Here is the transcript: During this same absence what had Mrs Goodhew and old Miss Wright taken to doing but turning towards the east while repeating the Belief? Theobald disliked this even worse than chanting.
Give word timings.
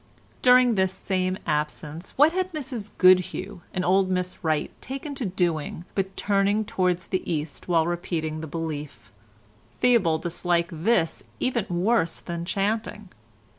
During 0.41 0.73
this 0.73 0.91
same 0.91 1.37
absence 1.45 2.17
what 2.17 2.31
had 2.31 2.53
Mrs 2.53 2.89
Goodhew 2.97 3.59
and 3.71 3.85
old 3.85 4.09
Miss 4.11 4.43
Wright 4.43 4.71
taken 4.81 5.13
to 5.13 5.27
doing 5.27 5.85
but 5.93 6.17
turning 6.17 6.65
towards 6.65 7.05
the 7.05 7.21
east 7.31 7.67
while 7.67 7.85
repeating 7.85 8.41
the 8.41 8.47
Belief? 8.47 9.11
Theobald 9.79 10.23
disliked 10.23 10.71
this 10.85 11.21
even 11.39 11.67
worse 11.69 12.17
than 12.19 12.45
chanting. 12.45 13.09